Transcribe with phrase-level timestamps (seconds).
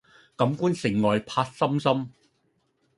[0.35, 2.09] 錦官城外柏森森